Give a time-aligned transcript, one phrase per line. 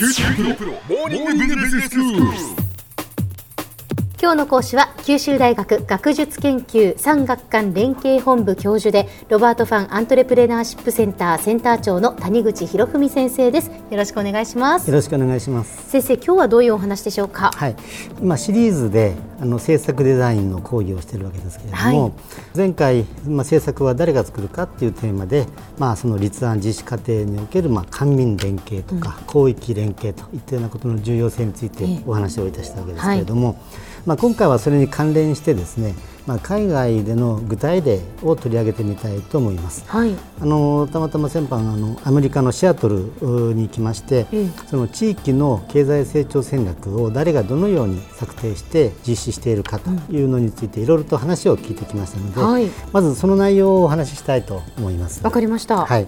[0.00, 2.59] 九州大学モーニングビジネススクール。
[4.22, 13.70] 今日の講師は九州大学学術研究産学官連携本部教授でロバート・ファンアントレプレナーシップセンターセンター長の谷口博文先生です。
[13.70, 14.90] よろしくお願いします。
[14.90, 15.88] よろしくお願いします。
[15.88, 17.50] 先生今日はどういうお話でしょうか？
[17.54, 17.76] はい。
[18.20, 22.12] 今シリーズであの制作デザインの講義をしているわけですけれども、はい、
[22.54, 25.46] 前回、まあ、制作は誰が作るかっていうテーマで、
[25.78, 33.56] まあ、その立案実施過程における、まあ、官民連携とか、うん、広域連携といったようなことの重要性についてお話をいたしたわけですけれども、はい
[34.06, 35.94] まあ、今回はそれに関連してですね、
[36.26, 39.84] まあ、海外での具体例を取り上げてみたいと思います。
[39.88, 55.22] はい、あのたまたま先般あのアメリカのシアトルに行きまして、うん、その地域の経済成長戦略を誰がどのように策定して実施しているかというのについていろいろと話を聞いてきましたので、はい、まずその内容をお話ししたいと思います。
[55.24, 55.84] わかりました。
[55.86, 56.06] はい。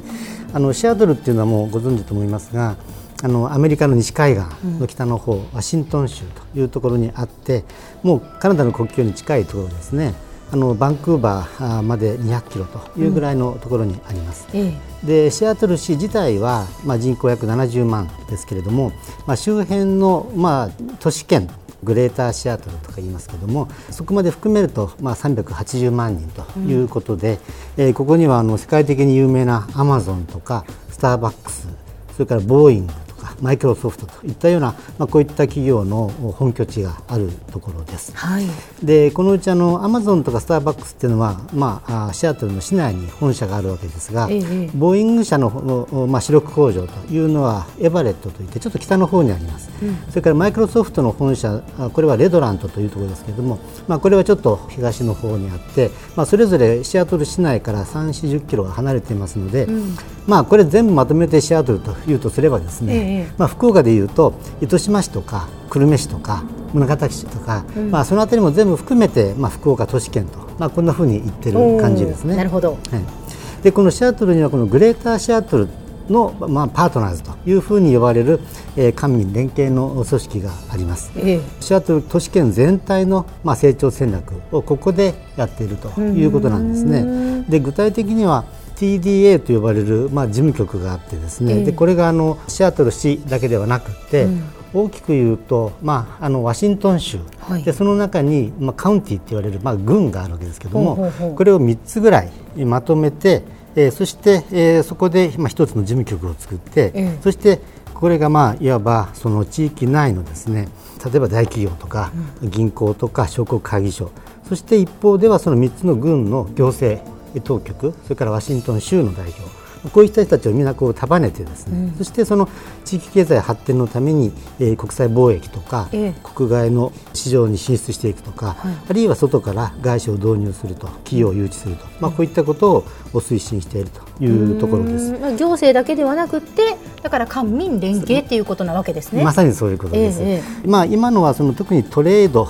[0.54, 2.76] あのシアトルっていうのはもうご存知と思いますが。
[3.22, 4.44] あのアメリカの西海岸
[4.80, 7.64] の北の方、うん、ワシントン州というところにあって
[8.02, 10.14] もうカナダの国境に近いところですね。
[10.52, 14.46] あのバンクーバーまで200キロというぐらいのところにあります。
[14.52, 18.92] うんでシアトル市自体は、まあ、人口約70万ですけれども、
[19.26, 20.70] まあ、周辺の、まあ、
[21.00, 21.50] 都市圏
[21.82, 27.40] グレーターシアトルとか言いますけどもそこまで含めると、まあ、380万人ということで、
[27.76, 31.66] うん、えー、ここにはあの世界的に有名なアマゾンとかスターバックス
[32.12, 32.92] それからボーイング
[33.40, 38.12] マイクロソフトといったような、まあ、こういった企業の本拠地があるところです。
[38.16, 38.46] はい、
[38.82, 72.36] でこのうちあのアマゾンとかスターバックスっていうのは、まあ、シアトルの市内に本社があるわけですが、ええ、ボーイング社の、まあ、主力工場というのはエバレットといってちょっと北の方にあります、うん、それからマイクロソフトの本社これはレドラントというところですけれども、まあ、これはちょっと東の方にあって、まあ、それぞれシアトル市内から3 4 0キロ離れていますので、うん、まあ、これ全部まとめてシアトルというとすればですね、えまあ、福岡でいうと糸島市とか久留米市とか宗像市とか、うん、まあ、その辺りも全部含めて、まあ、福岡都市圏と、まあ、こんなふうに言ってる感じですね。
[72.36, 75.68] なるほど、はい、でこのシアトルにはこのグレーターシアトル
[76.08, 78.40] の、まあ、パートナーズというふうに呼ばれる、
[78.76, 87.44] えー、官民連携の組織があります、ええ、シアトル都市圏全体の、まあ、成長戦略をここでやっているということなんですね。
[87.48, 88.44] で具体的には
[88.76, 102.30] TDA と呼ばれる、まあ、事務局があってですね、えー、でこれがあのシアトル市だけではなくて、うん、大きく言うと、まあ、あのワシントン州、はい、でその中に、まあ、カウンティって言われる、まあ、郡があるわけですけどもこれを3つぐらい
[102.64, 103.42] まとめて、
[103.76, 107.60] えー、そして、えー、そこで、まあ、1つの事務局を作って、えー、そして
[107.94, 110.68] これが、まあ、いわばその地域内のですね
[111.04, 112.12] 例えば大企業とか
[112.42, 114.10] 銀行とか商工会議所。
[114.48, 117.02] そして一方ではその3つの郡の行政
[117.40, 119.61] 当局それからワシントン州の代表。
[119.90, 122.48] こういった人たちを皆こう束ねてですね、うん、そしてその
[122.84, 132.84] 地域経済発展のために、えー、国際貿易とか、えー、国外の市場に進出していくとか、はい、あるいは外から外資を導入すると企業を誘致すると、まあ、こういったことを
[133.14, 135.12] 推進しているというところです。
[135.36, 139.24] 行政だけではなくてだから官民連携っていうことなわけですね。
[139.24, 140.20] まさにそういうことです。
[140.22, 142.44] えー、まあ今のはその特にトレード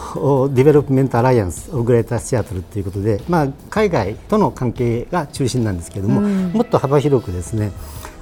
[0.53, 7.71] Development Alliance of Greater Seattle ということで、まあ海外との関係が中心なんですけれども、もっと幅広くですね、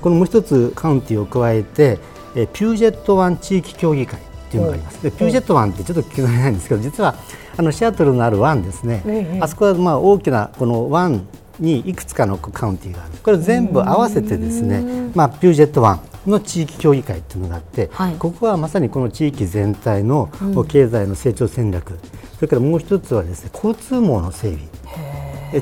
[0.03, 1.99] このもう一つカウンティを加えて、
[2.35, 5.03] えピュージェット湾地域協議会っていうのがあります。
[5.03, 7.15] でピュージェット湾ってちょっと聞き慣れないんですけど、実は
[7.57, 9.39] あのシアトルのある湾ですね。
[9.41, 11.27] あそこはまあ大きなこの湾
[11.59, 13.13] にいくつかのカウンティがある。
[13.23, 20.31] これ全部合わせてですね、まあピュージェット湾の地域協議会というのがあって、はい、ここはまさにこの地域全体の
[20.69, 21.99] 経済の成長戦略、うん、
[22.37, 24.69] それからもう一つはですね交通網の整備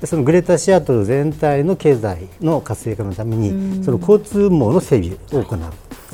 [0.07, 5.59] そのグレーターシアトル全体の経済の活性化のためにその交通網の整備を行う。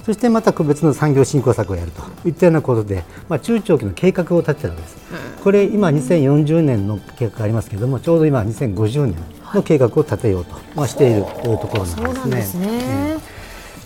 [0.05, 4.97] そしてまた個別の産業振興策をやるといったようなことで、まあ、中長期の計画を立ててるわけです。
[5.43, 9.17] これ今2040年の計画がありますけれどもちょうど今2050年
[9.55, 11.29] の計画を立てようと、まあ、していると
[11.67, 13.19] ころなんですね。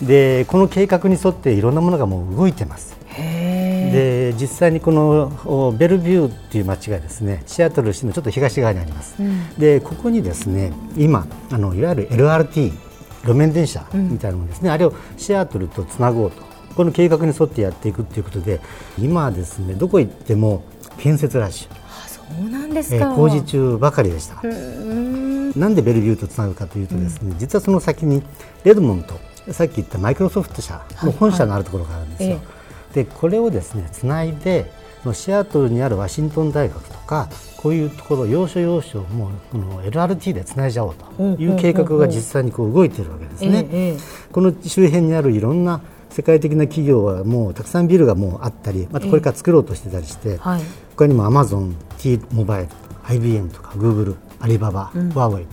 [0.02, 2.96] でこの計画に沿っていろんなものがもう動いてます。
[3.90, 9.16] で実際にこのベルビューっていう街がですねシアトル市のちょっと東側にあります。
[9.20, 12.72] うん、でここにですね今あのいわゆる LRT
[13.24, 16.48] 路面電車みたいなものですね、うん、あれをシアトルとつなごうと。
[16.76, 18.60] この計画に沿ってやっていくということで
[19.00, 20.62] 今ですねどこ行っても
[20.98, 21.88] 建設ラッシュ。
[22.06, 24.40] そうなんですか、えー、工事中ばかりでした。
[25.58, 28.22] なんでベルビューとつなぐかというとですね、うん、実はその先に
[28.64, 29.18] レドモント
[29.52, 32.28] さっき言ったマイクロソフト社の本社のあるところがあるんですよ。
[32.28, 32.46] はいはい、
[32.94, 34.70] でこれをですねつないで
[35.12, 43.96] シアトルにあるワシントン大学とかこういうところ要所要所もこの LRT でつないじゃおうという計画が実際にこう動いているわけですね。
[44.32, 45.80] この周辺にあるいろんな
[46.10, 52.68] 世界的な企業はもうたくさんビルがもうあったりまたこれから作ろうとしてたりして、えーはい、他にもアマゾン、T モバイル
[53.04, 55.46] IBM とかグーグルアリババ、うん、ワーウェイ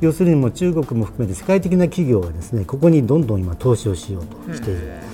[0.00, 5.09] 要するにも中国も含めて世界的な企業がですねここにどんどん今投資をしようとしている。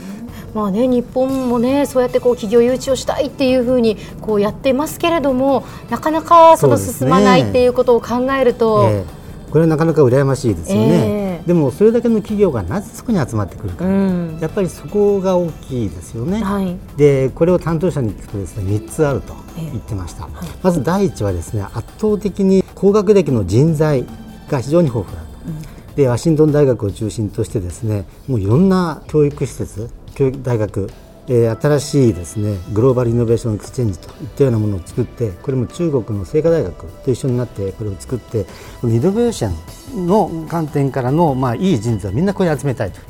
[0.57, 9.05] まあね、日本もねそうやってこう企業誘致をしたいっていうふうにこうやってますけれどもなかなかその進まないっていうことを考えると、ねえ。
[9.49, 24.07] ー、これはなかなか羨ましいですよね、えー、でもそれだけの企業がなぜそこに集まってくるか、うん、やっぱりそこが大きいですよね、はい、でこれを担当者に聞くとですね3つあると言ってました、えーはい、まず第一はですね圧倒的に高学歴の人材
[24.49, 30.91] が非常に豊富だと、うん、でワシントン大学を中心としてですねもういろんな教育施設教育大学
[31.29, 38.47] えー、新しいですね Global Innovation Exchange といったようなものを作ってこれも中国の清華大学と一緒になってこれを作って
[38.85, 39.51] イノベーショ
[39.97, 43.01] ンの観点からの、まあ、いい人材をみんなここに集めたいと。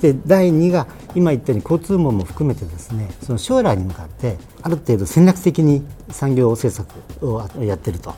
[0.00, 8.14] で第2が今言ったように交通網も含めてですねその将来に向かってある程度戦略的に産業政策をやってると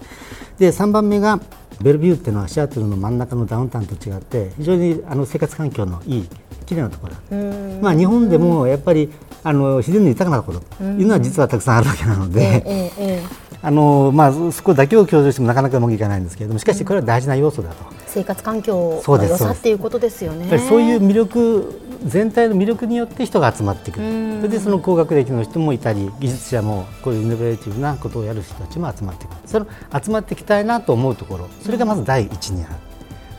[0.58, 1.40] で3番目が
[1.80, 6.28] ベルビューっていうのはシアトルの真ん中のダウンタウンと違って非常にあの生活環境のいい
[6.70, 7.36] 綺麗なところ
[7.82, 9.10] まあ、日本でもやっぱり
[9.42, 10.60] あの自然の豊かなところ。
[10.60, 13.22] というのは実はたくさんあるわけなので、
[13.62, 17.76] あのまあ、そこだけを強調してもなかなかうまくいかないんですけれどもしかしこれは大事な要素だと、
[18.06, 20.58] 生活環境の良さっていうことですよね。
[20.58, 24.40] そういう魅力全体の魅力によって人が集まってくる。
[24.40, 29.36] それでその高学歴の人もいたり技術者もこういうイノベーティブなことをやる人たちも集まってくる。
[29.46, 29.66] その
[30.00, 31.48] 集まってきたいなと思うところ。
[31.62, 32.74] それがまず第一にある。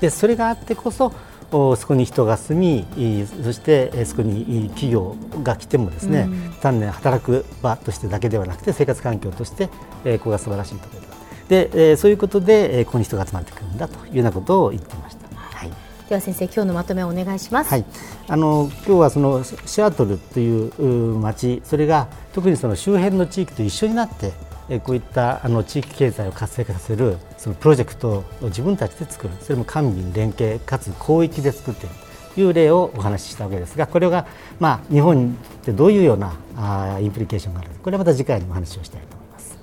[0.01, 1.13] でそれがあってこそ
[1.51, 11.01] そこに人が住みそしてそこに企業が来てもですね、うん、単に働く場としてだけではなくて生活環境としてここが素晴らしいところ
[11.49, 15.27] でそういうことでここに人が集まってくるんだというようなことを言ってました。
[15.35, 15.71] はい、
[16.07, 17.69] では先生今日のまとめをお願いします。
[17.69, 17.85] はい、
[18.29, 24.31] あの今日はそのシアトルという町それが特にその周辺の地域と一緒になって
[24.79, 29.33] こういったあの地域経済を活性化させるそのプロジェクトを自分たちで作る。
[29.41, 31.95] それも官民連携かつ広域で作っている
[32.35, 34.27] という例をお話ししたわけですがこれが
[34.59, 35.35] まあ日本
[35.65, 39.57] でどういうようなあインプリケーションがあるかこれはまた次回にお話をしたいと思います。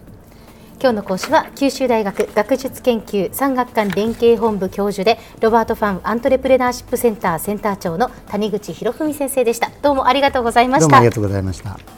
[0.81, 9.71] 今日の講師は九州大学学術研究産学官連携本部教授でロバートファンアントレプレナーシップセンターセンター長の谷口博文先生でした。
[9.83, 10.83] どうもありがとうございました。
[10.83, 11.98] どうもありがとうございました